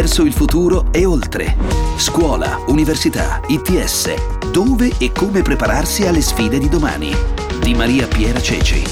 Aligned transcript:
verso 0.00 0.22
il 0.22 0.32
futuro 0.32 0.86
e 0.92 1.04
oltre. 1.04 1.54
Scuola, 1.96 2.58
università, 2.68 3.38
ITS. 3.48 4.48
Dove 4.50 4.92
e 4.96 5.12
come 5.12 5.42
prepararsi 5.42 6.06
alle 6.06 6.22
sfide 6.22 6.58
di 6.58 6.70
domani. 6.70 7.14
Di 7.60 7.74
Maria 7.74 8.06
Piera 8.06 8.40
Ceci. 8.40 8.82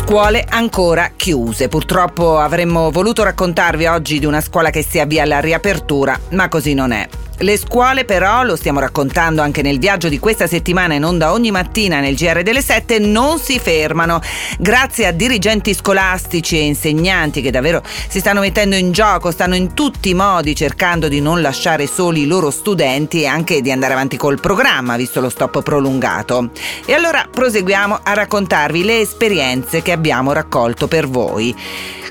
Scuole 0.00 0.44
ancora 0.48 1.12
chiuse. 1.14 1.68
Purtroppo 1.68 2.40
avremmo 2.40 2.90
voluto 2.90 3.22
raccontarvi 3.22 3.86
oggi 3.86 4.18
di 4.18 4.26
una 4.26 4.40
scuola 4.40 4.70
che 4.70 4.82
si 4.82 4.98
avvia 4.98 5.22
alla 5.22 5.38
riapertura, 5.38 6.18
ma 6.30 6.48
così 6.48 6.74
non 6.74 6.90
è. 6.90 7.08
Le 7.40 7.56
scuole 7.56 8.04
però, 8.04 8.42
lo 8.42 8.56
stiamo 8.56 8.80
raccontando 8.80 9.42
anche 9.42 9.62
nel 9.62 9.78
viaggio 9.78 10.08
di 10.08 10.18
questa 10.18 10.48
settimana 10.48 10.94
in 10.94 11.04
onda 11.04 11.30
ogni 11.30 11.52
mattina 11.52 12.00
nel 12.00 12.16
GR 12.16 12.42
delle 12.42 12.60
7, 12.60 12.98
non 12.98 13.38
si 13.38 13.60
fermano. 13.60 14.20
Grazie 14.58 15.06
a 15.06 15.12
dirigenti 15.12 15.72
scolastici 15.72 16.58
e 16.58 16.62
insegnanti 16.62 17.40
che 17.40 17.52
davvero 17.52 17.80
si 18.08 18.18
stanno 18.18 18.40
mettendo 18.40 18.74
in 18.74 18.90
gioco, 18.90 19.30
stanno 19.30 19.54
in 19.54 19.72
tutti 19.72 20.08
i 20.08 20.14
modi 20.14 20.56
cercando 20.56 21.06
di 21.06 21.20
non 21.20 21.40
lasciare 21.40 21.86
soli 21.86 22.22
i 22.22 22.26
loro 22.26 22.50
studenti 22.50 23.22
e 23.22 23.26
anche 23.26 23.60
di 23.60 23.70
andare 23.70 23.92
avanti 23.92 24.16
col 24.16 24.40
programma, 24.40 24.96
visto 24.96 25.20
lo 25.20 25.28
stop 25.28 25.62
prolungato. 25.62 26.50
E 26.86 26.92
allora 26.92 27.24
proseguiamo 27.30 28.00
a 28.02 28.14
raccontarvi 28.14 28.82
le 28.82 29.00
esperienze 29.00 29.80
che 29.80 29.92
abbiamo 29.92 30.32
raccolto 30.32 30.88
per 30.88 31.06
voi. 31.06 31.54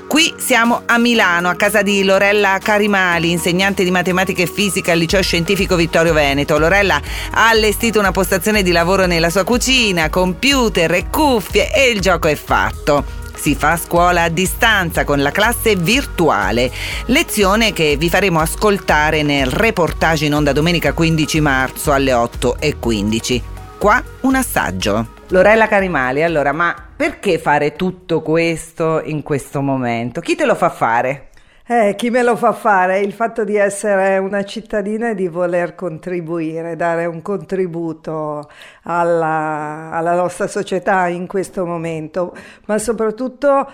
Qui 0.08 0.32
siamo 0.38 0.84
a 0.86 0.96
Milano, 0.96 1.50
a 1.50 1.54
casa 1.54 1.82
di 1.82 2.02
Lorella 2.02 2.58
Carimali, 2.62 3.30
insegnante 3.30 3.84
di 3.84 3.90
matematica 3.90 4.42
e 4.42 4.46
fisica 4.46 4.92
al 4.92 4.98
liceo 4.98 5.17
scientifico 5.22 5.76
Vittorio 5.76 6.12
Veneto. 6.12 6.58
Lorella 6.58 7.00
ha 7.32 7.48
allestito 7.48 7.98
una 7.98 8.12
postazione 8.12 8.62
di 8.62 8.72
lavoro 8.72 9.06
nella 9.06 9.30
sua 9.30 9.44
cucina, 9.44 10.10
computer 10.10 10.92
e 10.92 11.08
cuffie 11.10 11.72
e 11.72 11.90
il 11.90 12.00
gioco 12.00 12.28
è 12.28 12.34
fatto. 12.34 13.04
Si 13.34 13.54
fa 13.54 13.76
scuola 13.76 14.24
a 14.24 14.28
distanza 14.28 15.04
con 15.04 15.22
la 15.22 15.30
classe 15.30 15.76
virtuale, 15.76 16.72
lezione 17.06 17.72
che 17.72 17.96
vi 17.96 18.08
faremo 18.08 18.40
ascoltare 18.40 19.22
nel 19.22 19.46
reportage 19.46 20.24
in 20.26 20.34
onda 20.34 20.52
domenica 20.52 20.92
15 20.92 21.40
marzo 21.40 21.92
alle 21.92 22.12
8.15. 22.12 23.40
Qua 23.78 24.02
un 24.22 24.34
assaggio. 24.34 25.16
Lorella 25.28 25.68
Carimali, 25.68 26.22
allora, 26.22 26.52
ma 26.52 26.74
perché 26.96 27.38
fare 27.38 27.76
tutto 27.76 28.22
questo 28.22 29.02
in 29.04 29.22
questo 29.22 29.60
momento? 29.60 30.20
Chi 30.20 30.34
te 30.34 30.44
lo 30.44 30.56
fa 30.56 30.70
fare? 30.70 31.27
Eh, 31.70 31.96
chi 31.96 32.08
me 32.08 32.22
lo 32.22 32.34
fa 32.34 32.52
fare? 32.54 33.00
Il 33.00 33.12
fatto 33.12 33.44
di 33.44 33.56
essere 33.56 34.16
una 34.16 34.42
cittadina 34.42 35.10
e 35.10 35.14
di 35.14 35.28
voler 35.28 35.74
contribuire, 35.74 36.76
dare 36.76 37.04
un 37.04 37.20
contributo 37.20 38.48
alla, 38.84 39.90
alla 39.92 40.14
nostra 40.14 40.46
società 40.46 41.08
in 41.08 41.26
questo 41.26 41.66
momento, 41.66 42.34
ma 42.64 42.78
soprattutto 42.78 43.70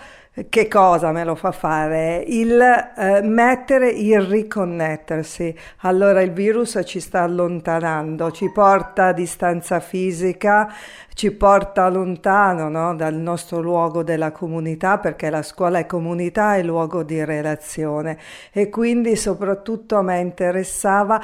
che 0.49 0.67
cosa 0.67 1.13
me 1.13 1.23
lo 1.23 1.37
fa 1.37 1.53
fare? 1.53 2.25
Il 2.27 2.61
eh, 2.61 3.23
mettere, 3.23 3.89
il 3.91 4.21
riconnettersi. 4.21 5.57
Allora 5.83 6.23
il 6.23 6.33
virus 6.33 6.81
ci 6.85 6.99
sta 6.99 7.23
allontanando, 7.23 8.33
ci 8.33 8.51
porta 8.51 9.07
a 9.07 9.13
distanza 9.13 9.79
fisica, 9.79 10.75
ci 11.15 11.31
porta 11.31 11.89
lontano 11.89 12.69
no? 12.69 12.97
dal 12.97 13.15
nostro 13.15 13.61
luogo 13.61 14.03
della 14.03 14.33
comunità, 14.33 14.99
perché 14.99 15.31
la 15.31 15.43
scuola 15.43 15.79
è 15.79 15.87
comunità, 15.87 16.57
è 16.57 16.65
luogo 16.65 17.05
di 17.05 17.25
relazione. 17.25 18.19
E 18.51 18.69
quindi 18.71 19.15
soprattutto 19.15 19.95
a 19.95 20.03
me 20.03 20.19
interessava 20.19 21.23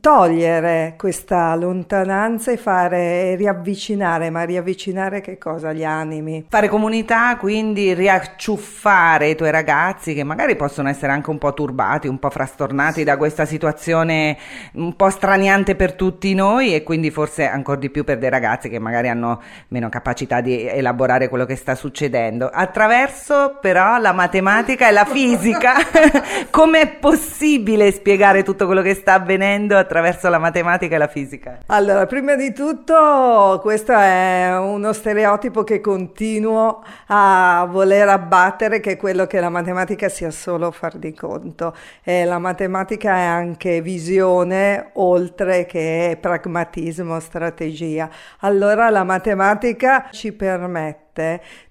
togliere 0.00 0.94
questa 0.96 1.54
lontananza 1.54 2.50
e 2.50 2.56
fare 2.56 3.34
riavvicinare, 3.36 4.30
ma 4.30 4.42
riavvicinare 4.42 5.20
che 5.20 5.38
cosa? 5.38 5.72
Gli 5.72 5.84
animi. 5.84 6.46
Fare 6.48 6.68
comunità, 6.68 7.36
quindi 7.36 7.94
riacciuffare 7.94 9.28
i 9.28 9.36
tuoi 9.36 9.50
ragazzi 9.50 10.14
che 10.14 10.24
magari 10.24 10.56
possono 10.56 10.88
essere 10.88 11.12
anche 11.12 11.30
un 11.30 11.38
po' 11.38 11.54
turbati, 11.54 12.08
un 12.08 12.18
po' 12.18 12.30
frastornati 12.30 13.04
da 13.04 13.16
questa 13.16 13.44
situazione 13.44 14.36
un 14.74 14.96
po' 14.96 15.10
straniante 15.10 15.74
per 15.76 15.94
tutti 15.94 16.34
noi 16.34 16.74
e 16.74 16.82
quindi 16.82 17.10
forse 17.10 17.46
ancora 17.46 17.78
di 17.78 17.90
più 17.90 18.04
per 18.04 18.18
dei 18.18 18.30
ragazzi 18.30 18.68
che 18.68 18.78
magari 18.78 19.08
hanno 19.08 19.40
meno 19.68 19.88
capacità 19.88 20.40
di 20.40 20.66
elaborare 20.66 21.28
quello 21.28 21.44
che 21.44 21.56
sta 21.56 21.74
succedendo. 21.74 22.48
Attraverso 22.52 23.58
però 23.60 23.98
la 23.98 24.12
matematica 24.12 24.88
e 24.88 24.92
la 24.92 25.04
fisica, 25.04 25.74
come 26.50 26.80
è 26.80 26.88
possibile 26.88 27.92
spiegare 27.92 28.42
tutto 28.42 28.66
quello 28.66 28.82
che 28.82 28.94
sta 28.94 29.14
avvenendo? 29.14 29.58
Apprendendo 29.60 29.76
attraverso 29.76 30.28
la 30.28 30.38
matematica 30.38 30.94
e 30.94 30.98
la 30.98 31.06
fisica? 31.06 31.58
Allora, 31.66 32.06
prima 32.06 32.34
di 32.34 32.52
tutto, 32.52 33.58
questo 33.60 33.92
è 33.92 34.56
uno 34.58 34.92
stereotipo 34.92 35.64
che 35.64 35.80
continuo 35.80 36.82
a 37.08 37.66
voler 37.68 38.08
abbattere, 38.08 38.80
che 38.80 38.92
è 38.92 38.96
quello 38.96 39.26
che 39.26 39.40
la 39.40 39.50
matematica 39.50 40.08
sia 40.08 40.30
solo 40.30 40.70
far 40.70 40.96
di 40.96 41.12
conto. 41.12 41.74
E 42.02 42.24
la 42.24 42.38
matematica 42.38 43.14
è 43.14 43.24
anche 43.24 43.80
visione, 43.82 44.90
oltre 44.94 45.66
che 45.66 46.16
pragmatismo, 46.20 47.20
strategia. 47.20 48.08
Allora, 48.40 48.90
la 48.90 49.04
matematica 49.04 50.08
ci 50.10 50.32
permette 50.32 51.09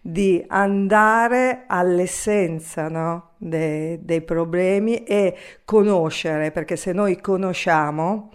di 0.02 0.44
andare 0.48 1.64
all'essenza 1.68 2.88
no? 2.88 3.32
De, 3.38 4.00
dei 4.04 4.22
problemi 4.22 5.04
e 5.04 5.36
conoscere, 5.64 6.52
perché 6.52 6.76
se 6.76 6.92
noi 6.92 7.20
conosciamo 7.22 8.32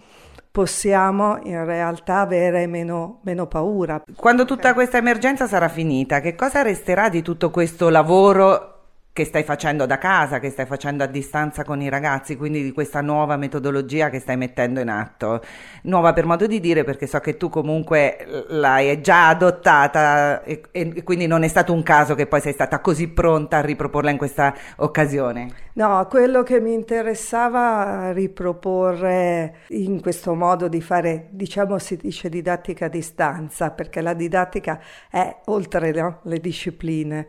possiamo 0.55 1.37
in 1.43 1.65
realtà 1.65 2.21
avere 2.21 2.65
meno, 2.65 3.19
meno 3.23 3.45
paura. 3.45 4.01
Quando 4.15 4.45
tutta 4.45 4.73
questa 4.73 4.95
emergenza 4.97 5.47
sarà 5.47 5.67
finita, 5.67 6.21
che 6.21 6.33
cosa 6.33 6.61
resterà 6.61 7.09
di 7.09 7.21
tutto 7.21 7.49
questo 7.49 7.89
lavoro 7.89 8.74
che 9.15 9.23
stai 9.23 9.43
facendo 9.43 9.85
da 9.85 9.97
casa, 9.97 10.39
che 10.39 10.49
stai 10.49 10.65
facendo 10.65 11.01
a 11.01 11.07
distanza 11.07 11.63
con 11.63 11.81
i 11.81 11.87
ragazzi, 11.87 12.35
quindi 12.35 12.61
di 12.61 12.73
questa 12.73 12.99
nuova 12.99 13.37
metodologia 13.37 14.09
che 14.09 14.19
stai 14.19 14.35
mettendo 14.35 14.81
in 14.81 14.89
atto. 14.89 15.41
Nuova 15.83 16.11
per 16.11 16.25
modo 16.25 16.45
di 16.47 16.59
dire 16.59 16.83
perché 16.83 17.07
so 17.07 17.21
che 17.21 17.37
tu 17.37 17.47
comunque 17.47 18.45
l'hai 18.49 18.99
già 18.99 19.29
adottata 19.29 20.43
e, 20.43 20.63
e 20.69 21.03
quindi 21.03 21.27
non 21.27 21.43
è 21.43 21.47
stato 21.47 21.71
un 21.71 21.81
caso 21.81 22.13
che 22.13 22.27
poi 22.27 22.41
sei 22.41 22.51
stata 22.51 22.81
così 22.81 23.07
pronta 23.07 23.59
a 23.59 23.61
riproporla 23.61 24.09
in 24.09 24.17
questa 24.17 24.53
occasione. 24.79 25.47
No, 25.75 26.05
quello 26.09 26.43
che 26.43 26.59
mi 26.59 26.73
interessava 26.73 28.11
riproporre 28.11 29.59
in 29.69 30.01
questo 30.01 30.35
modo 30.35 30.67
di 30.67 30.81
fare, 30.81 31.27
diciamo 31.29 31.77
si 31.77 31.95
dice 31.95 32.27
didattica 32.27 32.87
a 32.87 32.89
distanza, 32.89 33.71
perché 33.71 34.01
la 34.01 34.13
didattica 34.13 34.77
è 35.09 35.37
oltre 35.45 35.91
no? 35.93 36.19
le 36.23 36.39
discipline 36.39 37.27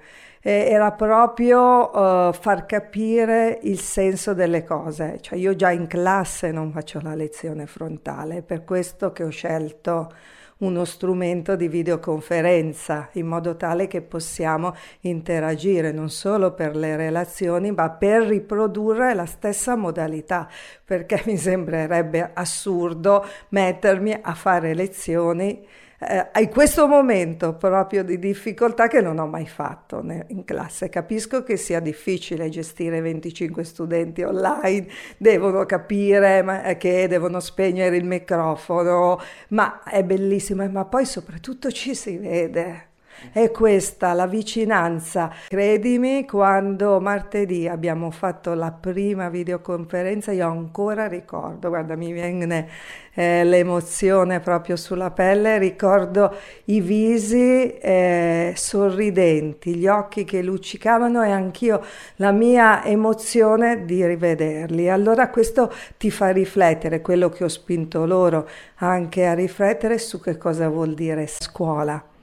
era 0.49 0.93
proprio 0.93 1.91
uh, 1.91 2.33
far 2.33 2.67
capire 2.67 3.59
il 3.63 3.81
senso 3.81 4.33
delle 4.33 4.63
cose. 4.63 5.19
Cioè 5.21 5.37
io 5.37 5.57
già 5.57 5.73
in 5.73 5.89
classe 5.89 6.53
non 6.53 6.71
faccio 6.71 7.01
la 7.03 7.17
lezione 7.17 7.67
frontale, 7.67 8.43
per 8.43 8.63
questo 8.63 9.11
che 9.11 9.25
ho 9.25 9.29
scelto 9.31 10.13
uno 10.59 10.85
strumento 10.85 11.57
di 11.57 11.69
videoconferenza 11.69 13.09
in 13.13 13.27
modo 13.27 13.57
tale 13.57 13.89
che 13.89 14.01
possiamo 14.01 14.75
interagire 15.01 15.93
non 15.93 16.09
solo 16.09 16.55
per 16.55 16.77
le 16.77 16.97
relazioni 16.97 17.73
ma 17.73 17.91
per 17.91 18.23
riprodurre 18.23 19.13
la 19.13 19.27
stessa 19.27 19.77
modalità 19.77 20.49
perché 20.83 21.23
mi 21.27 21.37
sembrerebbe 21.37 22.31
assurdo 22.33 23.23
mettermi 23.51 24.17
a 24.19 24.33
fare 24.33 24.73
lezioni 24.73 25.63
eh, 25.99 26.29
in 26.41 26.49
questo 26.49 26.87
momento 26.87 27.55
proprio 27.55 28.05
di 28.05 28.19
difficoltà 28.19 28.87
che 28.87 29.01
non 29.01 29.19
ho 29.19 29.27
mai 29.27 29.47
fatto 29.47 30.03
in 30.29 30.45
classe. 30.45 30.89
Capisco 30.89 31.43
che 31.43 31.57
sia 31.57 31.81
difficile 31.81 32.49
gestire 32.49 33.01
25 33.01 33.65
studenti 33.65 34.23
online, 34.23 34.87
devono 35.17 35.65
capire 35.65 36.63
eh, 36.65 36.77
che 36.77 37.09
devono 37.09 37.41
spegnere 37.41 37.97
il 37.97 38.05
microfono, 38.05 39.21
ma 39.49 39.83
è 39.83 40.03
bellissimo, 40.05 40.69
ma 40.69 40.85
poi 40.85 41.07
soprattutto 41.07 41.71
ci 41.71 41.95
si 41.95 42.17
vede. 42.17 42.95
È 43.33 43.51
questa 43.51 44.13
la 44.13 44.27
vicinanza. 44.27 45.33
Credimi, 45.49 46.27
quando 46.27 47.01
martedì 47.01 47.67
abbiamo 47.67 48.11
fatto 48.11 48.55
la 48.55 48.71
prima 48.71 49.29
videoconferenza, 49.29 50.33
io 50.33 50.47
ancora 50.47 51.07
ricordo, 51.07 51.69
guarda, 51.69 51.97
mi 51.97 52.13
viene 52.13 52.69
eh, 53.15 53.45
l'emozione 53.45 54.41
proprio 54.41 54.77
sulla 54.77 55.11
pelle, 55.11 55.59
ricordo 55.59 56.35
i 56.67 56.81
visi 56.81 57.73
eh, 57.79 58.53
sorridenti, 58.55 59.75
gli 59.77 59.87
occhi 59.87 60.25
che 60.25 60.43
luccicavano 60.43 61.23
e 61.23 61.31
anch'io 61.31 61.83
la 62.17 62.33
mia 62.33 62.85
emozione 62.85 63.85
di 63.87 64.05
rivederli. 64.07 64.89
Allora 64.91 65.31
questo 65.31 65.73
ti 65.97 66.11
fa 66.11 66.31
riflettere, 66.31 67.01
quello 67.01 67.31
che 67.31 67.45
ho 67.45 67.49
spinto 67.49 68.05
loro 68.05 68.49
anche 68.77 69.27
a 69.27 69.33
riflettere 69.35 69.99
su 69.99 70.21
che 70.21 70.37
cosa 70.37 70.69
vuol 70.69 70.95
dire 70.95 71.27
scuola 71.27 72.15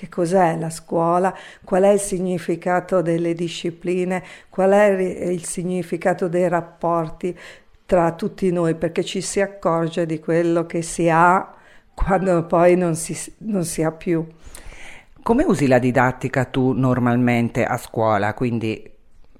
che 0.00 0.08
cos'è 0.08 0.56
la 0.56 0.70
scuola, 0.70 1.36
qual 1.62 1.82
è 1.82 1.90
il 1.90 2.00
significato 2.00 3.02
delle 3.02 3.34
discipline, 3.34 4.22
qual 4.48 4.70
è 4.70 4.86
il 4.88 5.44
significato 5.44 6.26
dei 6.26 6.48
rapporti 6.48 7.38
tra 7.84 8.12
tutti 8.12 8.50
noi, 8.50 8.76
perché 8.76 9.04
ci 9.04 9.20
si 9.20 9.42
accorge 9.42 10.06
di 10.06 10.18
quello 10.18 10.64
che 10.64 10.80
si 10.80 11.10
ha 11.10 11.54
quando 11.92 12.46
poi 12.46 12.76
non 12.76 12.94
si, 12.94 13.14
non 13.38 13.64
si 13.64 13.82
ha 13.82 13.92
più. 13.92 14.26
Come 15.22 15.44
usi 15.44 15.66
la 15.66 15.78
didattica 15.78 16.46
tu 16.46 16.72
normalmente 16.72 17.66
a 17.66 17.76
scuola? 17.76 18.32
Quindi 18.32 18.90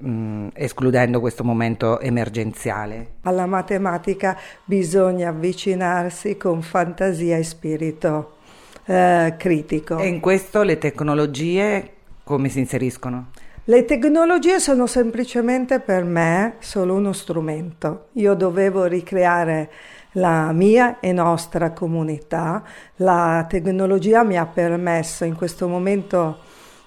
mm, 0.05 0.49
escludendo 0.53 1.21
questo 1.21 1.43
momento 1.43 2.01
emergenziale? 2.01 3.13
Alla 3.23 3.47
matematica 3.47 4.37
bisogna 4.63 5.31
avvicinarsi 5.31 6.37
con 6.37 6.61
fantasia 6.61 7.39
e 7.39 7.45
spirito 7.45 8.40
eh, 8.85 9.35
critico. 9.39 9.99
E 9.99 10.07
in 10.07 10.21
questo 10.21 10.63
le 10.63 10.79
tecnologie 10.79 11.93
come 12.31 12.49
si 12.49 12.61
inseriscono? 12.61 13.31
Le 13.65 13.85
tecnologie 13.85 14.61
sono 14.61 14.87
semplicemente 14.87 15.81
per 15.81 16.05
me 16.05 16.55
solo 16.61 16.95
uno 16.95 17.13
strumento. 17.13 18.07
Io 18.13 18.35
dovevo 18.35 18.85
ricreare 18.85 19.71
la 20.13 20.53
mia 20.53 21.01
e 21.01 21.13
nostra 21.13 21.73
comunità. 21.73 22.63
La 22.97 23.45
tecnologia 23.49 24.23
mi 24.23 24.39
ha 24.39 24.47
permesso 24.47 25.25
in 25.25 25.35
questo 25.35 25.67
momento 25.67 26.39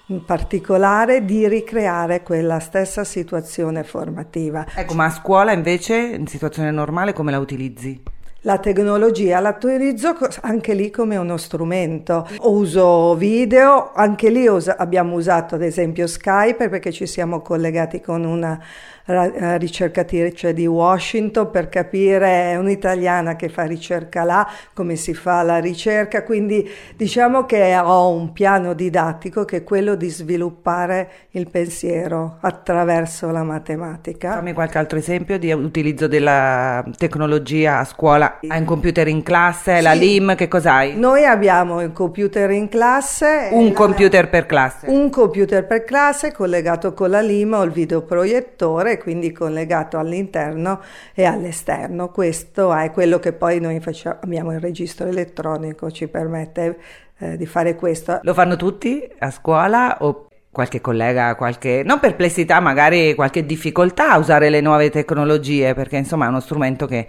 in 0.06 0.24
particolare 0.24 1.24
di 1.24 1.46
ricreare 1.46 2.22
quella 2.22 2.58
stessa 2.58 3.04
situazione 3.04 3.84
formativa. 3.84 4.66
Ecco, 4.74 4.94
ma 4.94 5.04
a 5.04 5.10
scuola 5.10 5.52
invece 5.52 5.96
in 5.96 6.26
situazione 6.26 6.70
normale 6.70 7.12
come 7.12 7.30
la 7.30 7.38
utilizzi? 7.38 8.02
La 8.46 8.58
tecnologia 8.58 9.40
la 9.40 9.56
utilizzo 9.56 10.14
anche 10.42 10.74
lì 10.74 10.90
come 10.90 11.16
uno 11.16 11.38
strumento. 11.38 12.28
Uso 12.40 13.14
video, 13.14 13.92
anche 13.94 14.28
lì 14.28 14.46
abbiamo 14.46 15.14
usato 15.14 15.54
ad 15.54 15.62
esempio 15.62 16.06
Skype 16.06 16.68
perché 16.68 16.92
ci 16.92 17.06
siamo 17.06 17.40
collegati 17.40 18.02
con 18.02 18.22
una 18.22 18.60
eh, 19.06 19.58
ricercatrice 19.58 20.52
di 20.52 20.66
Washington 20.66 21.50
per 21.50 21.68
capire, 21.68 22.52
è 22.52 22.56
un'italiana 22.56 23.36
che 23.36 23.50
fa 23.50 23.64
ricerca 23.64 24.24
là, 24.24 24.48
come 24.72 24.96
si 24.96 25.12
fa 25.12 25.42
la 25.42 25.58
ricerca, 25.58 26.22
quindi 26.22 26.66
diciamo 26.96 27.44
che 27.44 27.76
ho 27.76 28.10
un 28.10 28.32
piano 28.32 28.72
didattico 28.72 29.44
che 29.44 29.58
è 29.58 29.62
quello 29.64 29.94
di 29.94 30.08
sviluppare 30.08 31.10
il 31.30 31.50
pensiero 31.50 32.38
attraverso 32.40 33.30
la 33.30 33.42
matematica. 33.42 34.32
Fammi 34.32 34.52
qualche 34.54 34.78
altro 34.78 34.98
esempio 34.98 35.38
di 35.38 35.52
utilizzo 35.52 36.06
della 36.06 36.82
tecnologia 36.96 37.80
a 37.80 37.84
scuola. 37.84 38.33
Hai 38.46 38.58
un 38.58 38.64
computer 38.64 39.08
in 39.08 39.22
classe, 39.22 39.76
sì. 39.76 39.82
la 39.82 39.92
LIM, 39.92 40.34
che 40.34 40.48
cos'hai? 40.48 40.96
Noi 40.96 41.24
abbiamo 41.24 41.80
il 41.80 41.92
computer 41.92 42.50
in 42.50 42.68
classe. 42.68 43.48
Un 43.52 43.72
computer 43.72 44.28
per 44.28 44.46
classe? 44.46 44.86
Un 44.88 45.10
computer 45.10 45.66
per 45.66 45.84
classe 45.84 46.32
collegato 46.32 46.92
con 46.94 47.10
la 47.10 47.20
LIM 47.20 47.52
o 47.54 47.62
il 47.62 47.70
videoproiettore 47.70 48.98
quindi 48.98 49.32
collegato 49.32 49.98
all'interno 49.98 50.80
e 51.14 51.24
all'esterno. 51.24 52.10
Questo 52.10 52.74
è 52.74 52.90
quello 52.90 53.18
che 53.18 53.32
poi 53.32 53.60
noi 53.60 53.80
facciamo, 53.80 54.18
abbiamo 54.22 54.52
il 54.52 54.60
registro 54.60 55.06
elettronico, 55.06 55.90
ci 55.90 56.08
permette 56.08 56.78
eh, 57.18 57.36
di 57.36 57.46
fare 57.46 57.74
questo. 57.74 58.20
Lo 58.22 58.34
fanno 58.34 58.56
tutti 58.56 59.06
a 59.18 59.30
scuola 59.30 59.98
o 60.00 60.28
qualche 60.54 60.80
collega, 60.80 61.34
qualche, 61.34 61.82
non 61.84 61.98
perplessità, 61.98 62.60
magari 62.60 63.14
qualche 63.14 63.44
difficoltà 63.44 64.12
a 64.12 64.18
usare 64.18 64.50
le 64.50 64.60
nuove 64.60 64.88
tecnologie, 64.88 65.74
perché 65.74 65.96
insomma 65.96 66.26
è 66.26 66.28
uno 66.28 66.38
strumento 66.38 66.86
che 66.86 67.08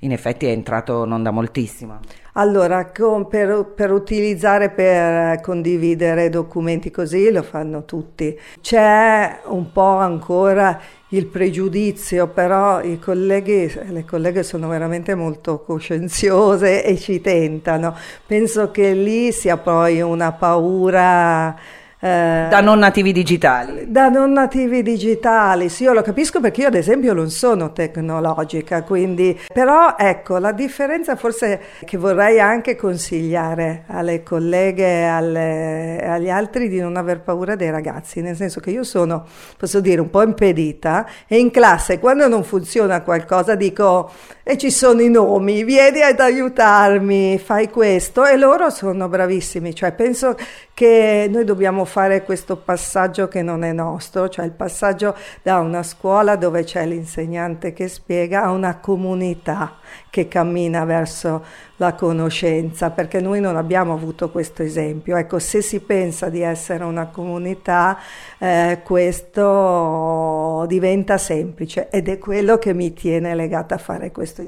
in 0.00 0.12
effetti 0.12 0.46
è 0.46 0.50
entrato 0.50 1.04
non 1.04 1.22
da 1.22 1.30
moltissimo. 1.30 2.00
Allora, 2.38 2.90
con, 2.92 3.28
per, 3.28 3.72
per, 3.74 3.90
utilizzare, 3.90 4.68
per 4.68 5.40
condividere 5.40 6.28
documenti 6.28 6.90
così 6.90 7.30
lo 7.30 7.42
fanno 7.42 7.86
tutti. 7.86 8.38
C'è 8.60 9.40
un 9.46 9.72
po' 9.72 9.96
ancora 9.96 10.78
il 11.10 11.26
pregiudizio, 11.26 12.26
però 12.28 12.82
i 12.82 12.98
colleghi, 12.98 13.72
le 13.88 14.04
colleghe 14.04 14.42
sono 14.42 14.68
veramente 14.68 15.14
molto 15.14 15.62
coscienziose 15.62 16.84
e 16.84 16.98
ci 16.98 17.22
tentano. 17.22 17.96
Penso 18.26 18.70
che 18.70 18.92
lì 18.92 19.32
sia 19.32 19.56
poi 19.56 20.02
una 20.02 20.32
paura 20.32 21.56
eh, 22.06 22.48
da 22.48 22.60
non 22.60 22.78
nativi 22.78 23.12
digitali. 23.12 23.90
Da 23.90 24.08
non 24.08 24.32
nativi 24.32 24.82
digitali, 24.82 25.68
sì, 25.68 25.82
io 25.82 25.92
lo 25.92 26.02
capisco 26.02 26.40
perché 26.40 26.62
io 26.62 26.68
ad 26.68 26.74
esempio 26.74 27.12
non 27.12 27.30
sono 27.30 27.72
tecnologica, 27.72 28.82
quindi 28.82 29.38
però 29.52 29.96
ecco, 29.98 30.38
la 30.38 30.52
differenza 30.52 31.16
forse 31.16 31.60
che 31.84 31.96
vorrei 31.96 32.38
anche 32.38 32.76
consigliare 32.76 33.84
alle 33.88 34.22
colleghe 34.22 35.00
e 35.00 36.06
agli 36.06 36.30
altri 36.30 36.68
di 36.68 36.78
non 36.78 36.96
aver 36.96 37.20
paura 37.20 37.56
dei 37.56 37.70
ragazzi, 37.70 38.20
nel 38.20 38.36
senso 38.36 38.60
che 38.60 38.70
io 38.70 38.84
sono, 38.84 39.24
posso 39.56 39.80
dire, 39.80 40.00
un 40.00 40.10
po' 40.10 40.22
impedita 40.22 41.06
e 41.26 41.38
in 41.38 41.50
classe 41.50 41.98
quando 41.98 42.28
non 42.28 42.44
funziona 42.44 43.02
qualcosa 43.02 43.54
dico 43.56 44.10
e 44.48 44.56
ci 44.56 44.70
sono 44.70 45.02
i 45.02 45.10
nomi, 45.10 45.64
vieni 45.64 46.02
ad 46.02 46.20
aiutarmi, 46.20 47.36
fai 47.38 47.68
questo 47.68 48.24
e 48.24 48.36
loro 48.36 48.70
sono 48.70 49.08
bravissimi, 49.08 49.74
cioè 49.74 49.90
penso 49.90 50.36
che 50.72 51.28
noi 51.28 51.44
dobbiamo 51.44 51.84
fare 51.84 51.95
questo 52.24 52.56
passaggio 52.56 53.26
che 53.26 53.40
non 53.40 53.64
è 53.64 53.72
nostro, 53.72 54.28
cioè 54.28 54.44
il 54.44 54.52
passaggio 54.52 55.16
da 55.42 55.60
una 55.60 55.82
scuola 55.82 56.36
dove 56.36 56.62
c'è 56.62 56.84
l'insegnante 56.84 57.72
che 57.72 57.88
spiega 57.88 58.42
a 58.44 58.50
una 58.50 58.78
comunità 58.78 59.78
che 60.16 60.28
cammina 60.28 60.86
verso 60.86 61.44
la 61.76 61.92
conoscenza, 61.92 62.88
perché 62.88 63.20
noi 63.20 63.38
non 63.38 63.54
abbiamo 63.54 63.92
avuto 63.92 64.30
questo 64.30 64.62
esempio. 64.62 65.14
Ecco, 65.14 65.38
se 65.38 65.60
si 65.60 65.80
pensa 65.80 66.30
di 66.30 66.40
essere 66.40 66.84
una 66.84 67.08
comunità, 67.08 67.98
eh, 68.38 68.80
questo 68.82 70.64
diventa 70.66 71.18
semplice 71.18 71.90
ed 71.90 72.08
è 72.08 72.16
quello 72.16 72.56
che 72.56 72.72
mi 72.72 72.94
tiene 72.94 73.34
legata 73.34 73.74
a 73.74 73.78
fare 73.78 74.10
questo, 74.10 74.42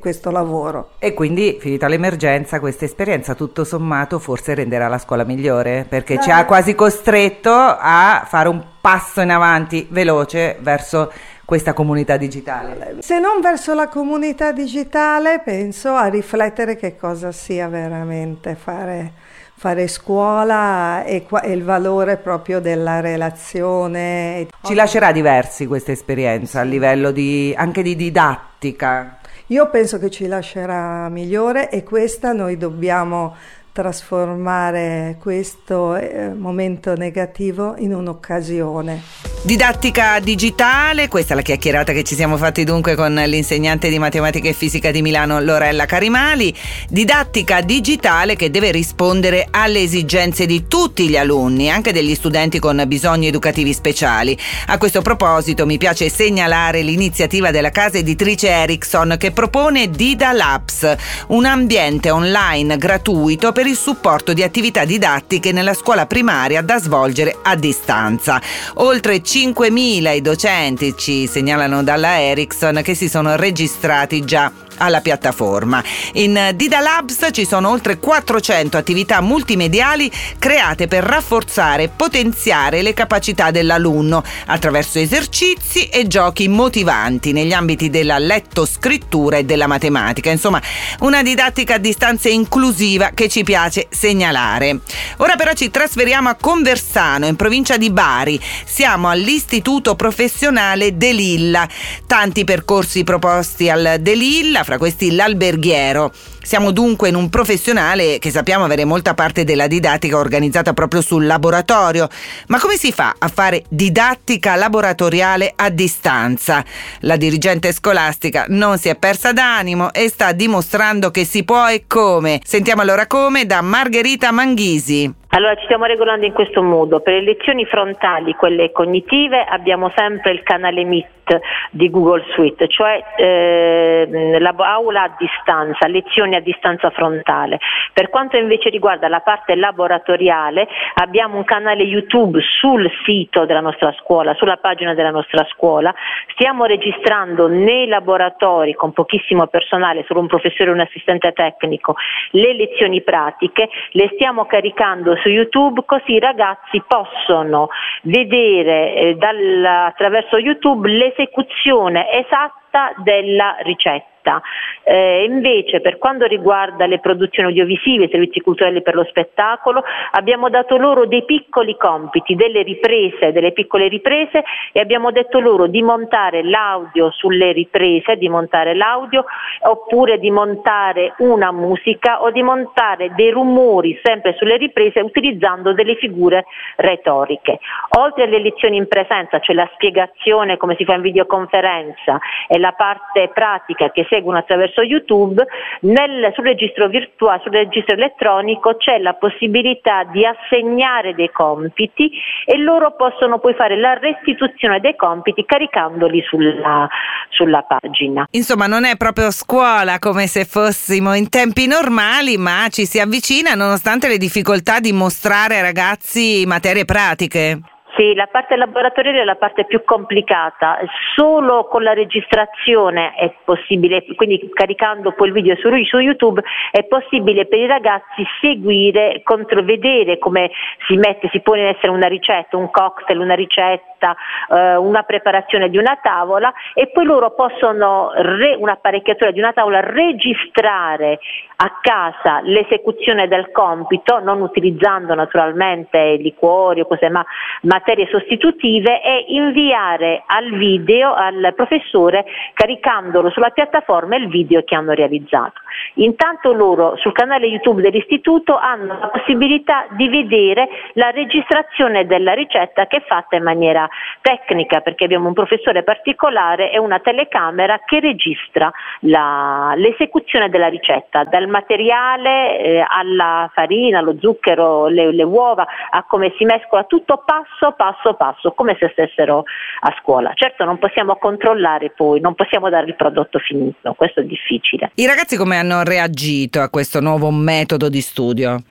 questo 0.00 0.32
lavoro. 0.32 0.94
E 0.98 1.14
quindi, 1.14 1.58
finita 1.60 1.86
l'emergenza, 1.86 2.58
questa 2.58 2.84
esperienza 2.84 3.36
tutto 3.36 3.62
sommato 3.62 4.18
forse 4.18 4.54
renderà 4.54 4.88
la 4.88 4.98
scuola 4.98 5.22
migliore, 5.22 5.86
perché 5.88 6.14
eh. 6.14 6.20
ci 6.20 6.32
ha 6.32 6.44
quasi 6.44 6.74
costretto 6.74 7.52
a 7.52 8.24
fare 8.26 8.48
un 8.48 8.72
passo 8.80 9.20
in 9.20 9.30
avanti 9.30 9.86
veloce 9.90 10.56
verso 10.60 11.10
questa 11.44 11.72
comunità 11.72 12.16
digitale? 12.16 12.96
Se 13.00 13.18
non 13.18 13.40
verso 13.40 13.74
la 13.74 13.88
comunità 13.88 14.52
digitale, 14.52 15.40
penso 15.44 15.92
a 15.94 16.06
riflettere 16.06 16.76
che 16.76 16.96
cosa 16.96 17.32
sia 17.32 17.68
veramente 17.68 18.54
fare, 18.54 19.12
fare 19.56 19.86
scuola 19.88 21.04
e, 21.04 21.26
e, 21.42 21.52
il 21.52 21.62
valore 21.62 22.16
proprio 22.16 22.60
della 22.60 23.00
relazione. 23.00 24.48
Ci 24.62 24.74
lascerà 24.74 25.12
diversi 25.12 25.66
questa 25.66 25.92
esperienza 25.92 26.60
a 26.60 26.64
livello 26.64 27.10
di, 27.10 27.54
anche 27.56 27.82
di 27.82 27.94
didattica? 27.94 29.18
Io 29.48 29.68
penso 29.68 29.98
che 29.98 30.10
ci 30.10 30.26
lascerà 30.26 31.08
migliore 31.10 31.70
e 31.70 31.82
questa 31.82 32.32
noi 32.32 32.56
dobbiamo 32.56 33.34
trasformare 33.74 35.16
questo 35.18 35.96
eh, 35.96 36.32
momento 36.32 36.94
negativo 36.94 37.74
in 37.76 37.92
un'occasione. 37.92 39.02
Didattica 39.42 40.20
digitale, 40.20 41.08
questa 41.08 41.32
è 41.34 41.36
la 41.36 41.42
chiacchierata 41.42 41.92
che 41.92 42.04
ci 42.04 42.14
siamo 42.14 42.38
fatti 42.38 42.64
dunque 42.64 42.94
con 42.94 43.12
l'insegnante 43.12 43.90
di 43.90 43.98
matematica 43.98 44.48
e 44.48 44.52
fisica 44.52 44.90
di 44.90 45.02
Milano 45.02 45.40
Lorella 45.40 45.86
Carimali. 45.86 46.54
Didattica 46.88 47.60
digitale 47.60 48.36
che 48.36 48.50
deve 48.50 48.70
rispondere 48.70 49.48
alle 49.50 49.82
esigenze 49.82 50.46
di 50.46 50.66
tutti 50.66 51.08
gli 51.08 51.16
alunni, 51.16 51.68
anche 51.68 51.92
degli 51.92 52.14
studenti 52.14 52.60
con 52.60 52.82
bisogni 52.86 53.26
educativi 53.26 53.74
speciali. 53.74 54.38
A 54.68 54.78
questo 54.78 55.02
proposito 55.02 55.66
mi 55.66 55.78
piace 55.78 56.08
segnalare 56.08 56.80
l'iniziativa 56.80 57.50
della 57.50 57.70
casa 57.70 57.98
editrice 57.98 58.48
Ericsson 58.48 59.16
che 59.18 59.32
propone 59.32 59.90
Dida 59.90 60.32
Labs, 60.32 60.94
un 61.28 61.44
ambiente 61.44 62.10
online 62.10 62.78
gratuito 62.78 63.52
per 63.52 63.63
il 63.68 63.76
supporto 63.76 64.32
di 64.32 64.42
attività 64.42 64.84
didattiche 64.84 65.52
nella 65.52 65.74
scuola 65.74 66.06
primaria 66.06 66.62
da 66.62 66.78
svolgere 66.78 67.36
a 67.42 67.54
distanza. 67.56 68.40
Oltre 68.74 69.16
5.000 69.22 70.14
i 70.14 70.20
docenti, 70.20 70.94
ci 70.96 71.26
segnalano 71.26 71.82
dalla 71.82 72.20
Ericsson, 72.20 72.80
che 72.82 72.94
si 72.94 73.08
sono 73.08 73.36
registrati 73.36 74.24
già 74.24 74.50
alla 74.78 75.00
piattaforma. 75.00 75.82
In 76.14 76.52
Dida 76.54 76.80
Labs 76.80 77.28
ci 77.32 77.46
sono 77.46 77.70
oltre 77.70 77.98
400 77.98 78.76
attività 78.76 79.20
multimediali 79.20 80.10
create 80.38 80.88
per 80.88 81.04
rafforzare 81.04 81.84
e 81.84 81.88
potenziare 81.88 82.82
le 82.82 82.94
capacità 82.94 83.50
dell'alunno 83.50 84.22
attraverso 84.46 84.98
esercizi 84.98 85.86
e 85.86 86.06
giochi 86.06 86.48
motivanti 86.48 87.32
negli 87.32 87.52
ambiti 87.52 87.90
della 87.90 88.18
lettoscrittura 88.18 89.36
e 89.38 89.44
della 89.44 89.66
matematica. 89.66 90.30
Insomma, 90.30 90.60
una 91.00 91.22
didattica 91.22 91.74
a 91.74 91.78
distanza 91.78 92.28
inclusiva 92.28 93.10
che 93.14 93.28
ci 93.28 93.42
piace 93.44 93.86
segnalare. 93.90 94.80
Ora 95.18 95.36
però 95.36 95.52
ci 95.52 95.70
trasferiamo 95.70 96.28
a 96.28 96.34
Conversano, 96.34 97.26
in 97.26 97.36
provincia 97.36 97.76
di 97.76 97.90
Bari. 97.90 98.40
Siamo 98.64 99.08
all'Istituto 99.08 99.94
Professionale 99.94 100.96
De 100.96 101.12
Lilla. 101.12 101.68
Tanti 102.06 102.44
percorsi 102.44 103.04
proposti 103.04 103.70
al 103.70 103.96
De 104.00 104.14
Lilla 104.14 104.63
fra 104.64 104.78
questi 104.78 105.12
l'alberghiero. 105.12 106.12
Siamo 106.44 106.72
dunque 106.72 107.08
in 107.08 107.14
un 107.14 107.30
professionale 107.30 108.18
che 108.18 108.28
sappiamo 108.28 108.64
avere 108.64 108.84
molta 108.84 109.14
parte 109.14 109.44
della 109.44 109.66
didattica 109.66 110.18
organizzata 110.18 110.74
proprio 110.74 111.00
sul 111.00 111.24
laboratorio. 111.24 112.06
Ma 112.48 112.60
come 112.60 112.76
si 112.76 112.92
fa 112.92 113.14
a 113.18 113.28
fare 113.28 113.62
didattica 113.70 114.54
laboratoriale 114.54 115.54
a 115.56 115.70
distanza? 115.70 116.62
La 117.00 117.16
dirigente 117.16 117.72
scolastica 117.72 118.44
non 118.48 118.76
si 118.76 118.90
è 118.90 118.94
persa 118.94 119.32
d'animo 119.32 119.90
e 119.94 120.10
sta 120.10 120.32
dimostrando 120.32 121.10
che 121.10 121.24
si 121.24 121.44
può 121.44 121.66
e 121.66 121.84
come. 121.88 122.40
Sentiamo 122.44 122.82
allora 122.82 123.06
come 123.06 123.46
da 123.46 123.62
Margherita 123.62 124.30
Manghisi. 124.30 125.22
Allora 125.34 125.56
ci 125.56 125.64
stiamo 125.64 125.86
regolando 125.86 126.24
in 126.24 126.32
questo 126.32 126.62
modo, 126.62 127.00
per 127.00 127.14
le 127.14 127.22
lezioni 127.22 127.64
frontali, 127.64 128.34
quelle 128.34 128.70
cognitive, 128.70 129.42
abbiamo 129.42 129.90
sempre 129.96 130.30
il 130.30 130.44
canale 130.44 130.84
Meet 130.84 131.40
di 131.72 131.90
Google 131.90 132.22
Suite, 132.34 132.68
cioè 132.68 133.02
eh, 133.16 134.38
l'aula 134.38 135.02
a 135.02 135.16
distanza, 135.18 135.88
lezioni 135.88 136.33
a 136.34 136.40
distanza 136.40 136.90
frontale. 136.90 137.58
Per 137.92 138.08
quanto 138.08 138.36
invece 138.36 138.70
riguarda 138.70 139.08
la 139.08 139.20
parte 139.20 139.54
laboratoriale, 139.54 140.66
abbiamo 140.94 141.36
un 141.36 141.44
canale 141.44 141.82
YouTube 141.82 142.40
sul 142.40 142.90
sito 143.04 143.44
della 143.44 143.60
nostra 143.60 143.92
scuola, 143.98 144.34
sulla 144.34 144.56
pagina 144.56 144.94
della 144.94 145.10
nostra 145.10 145.46
scuola, 145.50 145.94
stiamo 146.32 146.64
registrando 146.64 147.48
nei 147.48 147.86
laboratori 147.86 148.74
con 148.74 148.92
pochissimo 148.92 149.46
personale, 149.46 150.04
solo 150.06 150.20
un 150.20 150.26
professore 150.26 150.70
e 150.70 150.72
un 150.72 150.80
assistente 150.80 151.32
tecnico, 151.32 151.94
le 152.30 152.54
lezioni 152.54 153.02
pratiche, 153.02 153.68
le 153.90 154.10
stiamo 154.14 154.46
caricando 154.46 155.16
su 155.16 155.28
YouTube 155.28 155.82
così 155.84 156.12
i 156.14 156.18
ragazzi 156.18 156.82
possono 156.86 157.68
vedere 158.02 158.94
eh, 158.94 159.14
dal, 159.14 159.64
attraverso 159.64 160.38
YouTube 160.38 160.88
l'esecuzione 160.88 162.10
esatta 162.10 162.92
della 163.02 163.56
ricetta 163.60 164.13
vista. 164.24 164.40
Eh, 164.86 165.24
invece 165.24 165.80
per 165.80 165.98
quanto 165.98 166.26
riguarda 166.26 166.86
le 166.86 166.98
produzioni 166.98 167.48
audiovisive, 167.48 168.04
i 168.04 168.10
servizi 168.10 168.40
culturali 168.40 168.82
per 168.82 168.94
lo 168.94 169.04
spettacolo, 169.04 169.82
abbiamo 170.12 170.48
dato 170.48 170.76
loro 170.76 171.06
dei 171.06 171.24
piccoli 171.24 171.76
compiti, 171.76 172.34
delle 172.34 172.62
riprese, 172.62 173.32
delle 173.32 173.52
piccole 173.52 173.88
riprese 173.88 174.42
e 174.72 174.80
abbiamo 174.80 175.10
detto 175.10 175.40
loro 175.40 175.66
di 175.66 175.82
montare 175.82 176.42
l'audio 176.42 177.10
sulle 177.12 177.52
riprese, 177.52 178.16
di 178.16 178.28
montare 178.28 178.74
l'audio 178.74 179.24
oppure 179.62 180.18
di 180.18 180.30
montare 180.30 181.14
una 181.18 181.52
musica 181.52 182.22
o 182.22 182.30
di 182.30 182.42
montare 182.42 183.12
dei 183.14 183.30
rumori 183.30 183.98
sempre 184.02 184.34
sulle 184.36 184.56
riprese 184.56 185.00
utilizzando 185.00 185.72
delle 185.72 185.96
figure 185.96 186.44
retoriche. 186.76 187.58
Oltre 187.98 188.24
alle 188.24 188.38
lezioni 188.38 188.76
in 188.76 188.88
presenza, 188.88 189.38
cioè 189.38 189.54
la 189.54 189.68
spiegazione 189.74 190.56
come 190.56 190.74
si 190.76 190.84
fa 190.84 190.94
in 190.94 191.00
videoconferenza 191.00 192.18
e 192.48 192.58
la 192.58 192.72
parte 192.72 193.30
pratica 193.32 193.90
che 193.90 194.06
seguono 194.14 194.38
attraverso 194.38 194.82
YouTube, 194.82 195.44
nel, 195.80 196.32
sul 196.34 196.44
registro 196.44 196.86
virtuale, 196.88 197.40
sul 197.42 197.52
registro 197.52 197.94
elettronico 197.94 198.76
c'è 198.76 198.98
la 198.98 199.14
possibilità 199.14 200.04
di 200.04 200.24
assegnare 200.24 201.14
dei 201.14 201.30
compiti 201.30 202.10
e 202.44 202.56
loro 202.58 202.94
possono 202.94 203.38
poi 203.38 203.54
fare 203.54 203.76
la 203.76 203.94
restituzione 203.94 204.78
dei 204.80 204.94
compiti 204.94 205.44
caricandoli 205.44 206.22
sulla, 206.28 206.88
sulla 207.30 207.62
pagina. 207.62 208.26
Insomma, 208.30 208.66
non 208.66 208.84
è 208.84 208.96
proprio 208.96 209.30
scuola 209.30 209.98
come 209.98 210.26
se 210.26 210.44
fossimo 210.44 211.14
in 211.14 211.28
tempi 211.28 211.66
normali, 211.66 212.36
ma 212.36 212.66
ci 212.70 212.86
si 212.86 213.00
avvicina 213.00 213.54
nonostante 213.54 214.08
le 214.08 214.18
difficoltà 214.18 214.78
di 214.78 214.92
mostrare 214.92 215.56
ai 215.56 215.62
ragazzi 215.62 216.44
materie 216.46 216.84
pratiche. 216.84 217.60
Sì, 217.96 218.12
la 218.14 218.26
parte 218.26 218.56
laboratoriale 218.56 219.20
è 219.20 219.24
la 219.24 219.36
parte 219.36 219.66
più 219.66 219.84
complicata, 219.84 220.78
solo 221.14 221.66
con 221.66 221.84
la 221.84 221.92
registrazione 221.92 223.14
è 223.14 223.32
possibile, 223.44 224.04
quindi 224.16 224.50
caricando 224.52 225.12
poi 225.12 225.28
il 225.28 225.32
video 225.32 225.54
su, 225.56 225.68
su 225.84 225.98
YouTube 225.98 226.42
è 226.72 226.82
possibile 226.84 227.46
per 227.46 227.60
i 227.60 227.66
ragazzi 227.68 228.24
seguire, 228.40 229.22
vedere 229.62 230.18
come 230.18 230.50
si 230.88 230.96
mette, 230.96 231.28
si 231.30 231.40
pone 231.40 231.60
in 231.60 231.66
essere 231.68 231.92
una 231.92 232.08
ricetta, 232.08 232.56
un 232.56 232.68
cocktail, 232.68 233.20
una 233.20 233.34
ricetta, 233.34 233.93
eh, 234.12 234.76
una 234.76 235.02
preparazione 235.02 235.70
di 235.70 235.78
una 235.78 235.98
tavola 236.02 236.52
e 236.74 236.88
poi 236.88 237.04
loro 237.04 237.30
possono, 237.34 238.10
re, 238.14 238.54
un'apparecchiatura 238.54 239.30
di 239.30 239.38
una 239.38 239.52
tavola, 239.52 239.80
registrare 239.80 241.18
a 241.56 241.78
casa 241.80 242.40
l'esecuzione 242.42 243.28
del 243.28 243.50
compito, 243.50 244.18
non 244.18 244.40
utilizzando 244.40 245.14
naturalmente 245.14 246.16
liquori 246.16 246.80
o 246.80 246.86
cose, 246.86 247.08
ma 247.08 247.24
materie 247.62 248.08
sostitutive 248.08 249.02
e 249.02 249.24
inviare 249.28 250.24
al 250.26 250.50
video, 250.56 251.14
al 251.14 251.52
professore, 251.54 252.24
caricandolo 252.52 253.30
sulla 253.30 253.50
piattaforma 253.50 254.16
il 254.16 254.28
video 254.28 254.62
che 254.64 254.74
hanno 254.74 254.92
realizzato. 254.92 255.60
Intanto 255.94 256.52
loro 256.52 256.96
sul 256.96 257.12
canale 257.12 257.46
YouTube 257.46 257.82
dell'istituto 257.82 258.56
hanno 258.56 258.98
la 258.98 259.08
possibilità 259.08 259.86
di 259.90 260.08
vedere 260.08 260.68
la 260.94 261.10
registrazione 261.10 262.06
della 262.06 262.32
ricetta 262.32 262.86
che 262.86 262.98
è 262.98 263.04
fatta 263.06 263.36
in 263.36 263.42
maniera 263.42 263.88
tecnica 264.20 264.80
perché 264.80 265.04
abbiamo 265.04 265.28
un 265.28 265.34
professore 265.34 265.82
particolare 265.82 266.72
e 266.72 266.78
una 266.78 266.98
telecamera 266.98 267.80
che 267.84 268.00
registra 268.00 268.72
la, 269.00 269.72
l'esecuzione 269.76 270.48
della 270.48 270.68
ricetta, 270.68 271.24
dal 271.24 271.48
materiale 271.48 272.58
eh, 272.58 272.84
alla 272.86 273.50
farina, 273.52 273.98
allo 273.98 274.16
zucchero, 274.18 274.86
le, 274.86 275.12
le 275.12 275.22
uova, 275.22 275.66
a 275.90 276.04
come 276.04 276.32
si 276.36 276.44
mescola 276.44 276.84
tutto 276.84 277.22
passo 277.24 277.72
passo 277.76 278.14
passo, 278.14 278.52
come 278.52 278.76
se 278.78 278.88
stessero 278.92 279.44
a 279.80 279.94
scuola. 280.00 280.32
Certo 280.34 280.64
non 280.64 280.78
possiamo 280.78 281.16
controllare 281.16 281.90
poi, 281.90 282.20
non 282.20 282.34
possiamo 282.34 282.68
dare 282.68 282.86
il 282.86 282.96
prodotto 282.96 283.38
finito, 283.38 283.94
questo 283.94 284.20
è 284.20 284.24
difficile. 284.24 284.90
I 284.94 285.06
ragazzi 285.06 285.36
come 285.36 285.56
hanno 285.56 285.82
reagito 285.82 286.60
a 286.60 286.70
questo 286.70 287.00
nuovo 287.00 287.30
metodo 287.30 287.88
di 287.88 288.00
studio? 288.00 288.62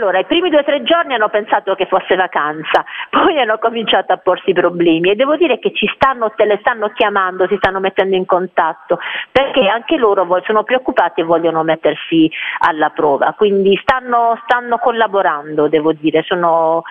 Allora, 0.00 0.18
i 0.18 0.24
primi 0.24 0.48
due 0.48 0.60
o 0.60 0.64
tre 0.64 0.82
giorni 0.82 1.12
hanno 1.12 1.28
pensato 1.28 1.74
che 1.74 1.84
fosse 1.84 2.16
vacanza, 2.16 2.86
poi 3.10 3.38
hanno 3.38 3.58
cominciato 3.58 4.14
a 4.14 4.16
porsi 4.16 4.54
problemi 4.54 5.10
e 5.10 5.14
devo 5.14 5.36
dire 5.36 5.58
che 5.58 5.74
ci 5.74 5.86
stanno, 5.94 6.32
te 6.34 6.46
le 6.46 6.56
stanno 6.60 6.88
chiamando, 6.94 7.46
si 7.46 7.56
stanno 7.58 7.80
mettendo 7.80 8.16
in 8.16 8.24
contatto, 8.24 8.98
perché 9.30 9.68
anche 9.68 9.98
loro 9.98 10.26
sono 10.46 10.62
preoccupati 10.64 11.20
e 11.20 11.24
vogliono 11.24 11.62
mettersi 11.64 12.30
alla 12.60 12.88
prova, 12.88 13.34
quindi 13.36 13.78
stanno, 13.82 14.40
stanno 14.44 14.78
collaborando, 14.78 15.68
devo 15.68 15.92
dire, 15.92 16.22
sono, 16.22 16.82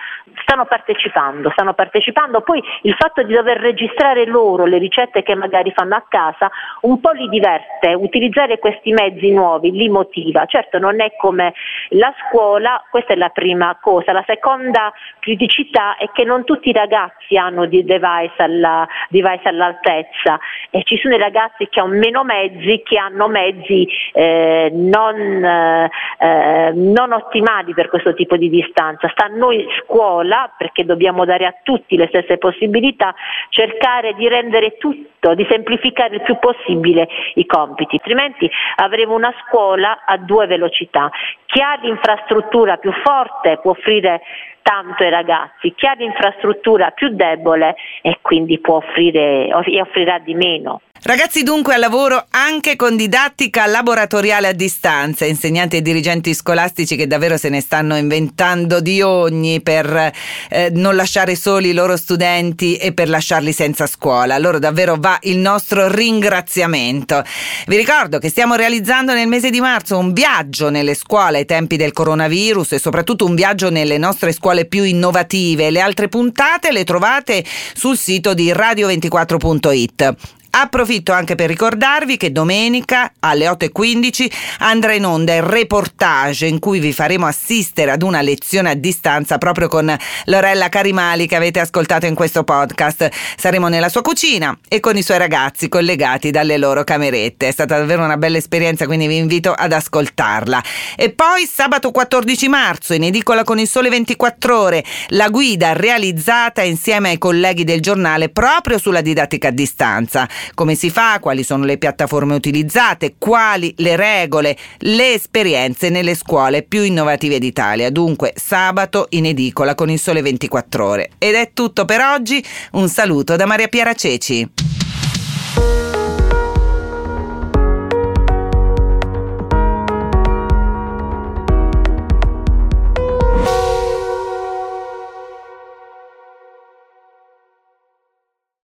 stanno 0.42 0.66
partecipando, 0.66 1.50
stanno 1.50 1.74
partecipando, 1.74 2.42
poi 2.42 2.62
il 2.82 2.94
fatto 2.96 3.24
di 3.24 3.34
dover 3.34 3.58
registrare 3.58 4.24
loro 4.24 4.66
le 4.66 4.78
ricette 4.78 5.24
che 5.24 5.34
magari 5.34 5.72
fanno 5.74 5.96
a 5.96 6.04
casa 6.08 6.48
un 6.82 7.00
po' 7.00 7.10
li 7.10 7.28
diverte, 7.28 7.92
utilizzare 7.92 8.60
questi 8.60 8.92
mezzi 8.92 9.32
nuovi 9.32 9.72
li 9.72 9.88
motiva, 9.88 10.46
certo 10.46 10.78
non 10.78 11.00
è 11.00 11.16
come 11.16 11.54
la 11.88 12.14
scuola, 12.28 12.80
questa 13.00 13.14
è 13.14 13.16
la 13.16 13.30
prima 13.30 13.78
cosa. 13.80 14.12
La 14.12 14.24
seconda 14.26 14.92
criticità 15.20 15.96
è 15.96 16.10
che 16.12 16.24
non 16.24 16.44
tutti 16.44 16.68
i 16.68 16.72
ragazzi 16.72 17.36
hanno 17.36 17.66
di 17.66 17.84
device, 17.84 18.34
alla, 18.36 18.86
device 19.08 19.48
all'altezza 19.48 20.38
e 20.70 20.82
ci 20.84 20.98
sono 20.98 21.14
i 21.14 21.18
ragazzi 21.18 21.68
che 21.68 21.80
hanno 21.80 21.96
meno 21.96 22.24
mezzi, 22.24 22.82
che 22.84 22.98
hanno 22.98 23.28
mezzi 23.28 23.88
eh, 24.12 24.70
non, 24.72 25.16
eh, 25.16 26.72
non 26.74 27.12
ottimali 27.12 27.72
per 27.72 27.88
questo 27.88 28.12
tipo 28.14 28.36
di 28.36 28.50
distanza. 28.50 29.08
Sta 29.08 29.24
a 29.24 29.28
noi 29.28 29.66
scuola, 29.82 30.52
perché 30.56 30.84
dobbiamo 30.84 31.24
dare 31.24 31.46
a 31.46 31.54
tutti 31.62 31.96
le 31.96 32.08
stesse 32.08 32.36
possibilità, 32.36 33.14
cercare 33.48 34.12
di 34.14 34.28
rendere 34.28 34.76
tutto, 34.76 35.34
di 35.34 35.46
semplificare 35.48 36.16
il 36.16 36.22
più 36.22 36.38
possibile 36.38 37.08
i 37.34 37.46
compiti, 37.46 37.96
altrimenti 37.96 38.50
avremo 38.76 39.14
una 39.14 39.32
scuola 39.46 40.04
a 40.04 40.16
due 40.18 40.46
velocità. 40.46 41.10
Chi 41.46 41.60
ha 41.60 41.78
l'infrastruttura 41.82 42.76
più 42.76 42.89
forte 42.92 43.58
può 43.60 43.72
offrire 43.72 44.20
tanto 44.62 45.02
ai 45.02 45.10
ragazzi, 45.10 45.72
chi 45.74 45.86
ha 45.86 45.94
l'infrastruttura 45.94 46.90
più 46.90 47.08
debole 47.08 47.74
e 48.02 48.18
quindi 48.20 48.58
può 48.58 48.76
offrire 48.76 49.48
e 49.48 49.80
offrirà 49.80 50.18
di 50.18 50.34
meno. 50.34 50.80
Ragazzi 51.02 51.42
dunque 51.42 51.72
al 51.72 51.80
lavoro 51.80 52.26
anche 52.28 52.76
con 52.76 52.94
didattica 52.94 53.64
laboratoriale 53.64 54.48
a 54.48 54.52
distanza, 54.52 55.24
insegnanti 55.24 55.78
e 55.78 55.82
dirigenti 55.82 56.34
scolastici 56.34 56.94
che 56.94 57.06
davvero 57.06 57.38
se 57.38 57.48
ne 57.48 57.62
stanno 57.62 57.96
inventando 57.96 58.80
di 58.80 59.00
ogni 59.00 59.62
per 59.62 60.12
eh, 60.50 60.68
non 60.74 60.96
lasciare 60.96 61.36
soli 61.36 61.70
i 61.70 61.72
loro 61.72 61.96
studenti 61.96 62.76
e 62.76 62.92
per 62.92 63.08
lasciarli 63.08 63.50
senza 63.50 63.86
scuola. 63.86 64.34
A 64.34 64.38
loro 64.38 64.58
davvero 64.58 64.96
va 64.98 65.18
il 65.22 65.38
nostro 65.38 65.88
ringraziamento. 65.88 67.24
Vi 67.66 67.76
ricordo 67.78 68.18
che 68.18 68.28
stiamo 68.28 68.54
realizzando 68.54 69.14
nel 69.14 69.26
mese 69.26 69.48
di 69.48 69.60
marzo 69.60 69.96
un 69.96 70.12
viaggio 70.12 70.68
nelle 70.68 70.94
scuole 70.94 71.38
ai 71.38 71.46
tempi 71.46 71.76
del 71.76 71.92
coronavirus 71.92 72.72
e 72.72 72.78
soprattutto 72.78 73.24
un 73.24 73.34
viaggio 73.34 73.70
nelle 73.70 73.96
nostre 73.96 74.32
scuole 74.32 74.66
più 74.66 74.82
innovative. 74.82 75.70
Le 75.70 75.80
altre 75.80 76.08
puntate 76.08 76.70
le 76.72 76.84
trovate 76.84 77.42
sul 77.72 77.96
sito 77.96 78.34
di 78.34 78.52
radio24.it. 78.52 80.38
Approfitto 80.52 81.12
anche 81.12 81.36
per 81.36 81.48
ricordarvi 81.48 82.16
che 82.16 82.32
domenica 82.32 83.12
alle 83.20 83.46
8.15 83.46 84.30
andrà 84.58 84.94
in 84.94 85.04
onda 85.04 85.32
il 85.32 85.42
reportage 85.42 86.46
in 86.46 86.58
cui 86.58 86.80
vi 86.80 86.92
faremo 86.92 87.26
assistere 87.26 87.92
ad 87.92 88.02
una 88.02 88.20
lezione 88.20 88.70
a 88.70 88.74
distanza 88.74 89.38
proprio 89.38 89.68
con 89.68 89.96
Lorella 90.24 90.68
Carimali 90.68 91.28
che 91.28 91.36
avete 91.36 91.60
ascoltato 91.60 92.06
in 92.06 92.16
questo 92.16 92.42
podcast. 92.42 93.08
Saremo 93.36 93.68
nella 93.68 93.88
sua 93.88 94.02
cucina 94.02 94.58
e 94.68 94.80
con 94.80 94.96
i 94.96 95.02
suoi 95.02 95.18
ragazzi 95.18 95.68
collegati 95.68 96.32
dalle 96.32 96.56
loro 96.58 96.82
camerette. 96.82 97.46
È 97.46 97.52
stata 97.52 97.78
davvero 97.78 98.02
una 98.02 98.16
bella 98.16 98.38
esperienza, 98.38 98.86
quindi 98.86 99.06
vi 99.06 99.18
invito 99.18 99.52
ad 99.52 99.72
ascoltarla. 99.72 100.62
E 100.96 101.10
poi 101.10 101.46
sabato 101.46 101.92
14 101.92 102.48
marzo 102.48 102.92
in 102.92 103.04
edicola 103.04 103.44
con 103.44 103.60
il 103.60 103.68
Sole 103.68 103.88
24 103.88 104.58
ore 104.58 104.84
la 105.10 105.28
guida 105.28 105.74
realizzata 105.74 106.62
insieme 106.62 107.10
ai 107.10 107.18
colleghi 107.18 107.62
del 107.62 107.80
giornale 107.80 108.30
proprio 108.30 108.78
sulla 108.78 109.00
didattica 109.00 109.48
a 109.48 109.52
distanza. 109.52 110.28
Come 110.54 110.74
si 110.74 110.90
fa, 110.90 111.18
quali 111.20 111.42
sono 111.42 111.64
le 111.64 111.78
piattaforme 111.78 112.34
utilizzate, 112.34 113.14
quali 113.18 113.74
le 113.78 113.96
regole, 113.96 114.56
le 114.78 115.14
esperienze 115.14 115.88
nelle 115.88 116.14
scuole 116.14 116.62
più 116.62 116.82
innovative 116.82 117.38
d'Italia. 117.38 117.90
Dunque, 117.90 118.32
sabato 118.36 119.06
in 119.10 119.26
edicola 119.26 119.74
con 119.74 119.90
il 119.90 119.98
sole 119.98 120.22
24 120.22 120.86
ore. 120.86 121.10
Ed 121.18 121.34
è 121.34 121.50
tutto 121.52 121.84
per 121.84 122.00
oggi. 122.00 122.44
Un 122.72 122.88
saluto 122.88 123.36
da 123.36 123.46
Maria 123.46 123.68
Piera 123.68 123.94
Ceci. 123.94 124.69